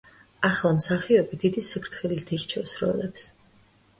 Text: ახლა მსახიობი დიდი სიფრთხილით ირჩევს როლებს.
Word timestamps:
ახლა 0.47 0.69
მსახიობი 0.77 1.39
დიდი 1.43 1.63
სიფრთხილით 1.67 2.33
ირჩევს 2.37 2.75
როლებს. 2.85 3.29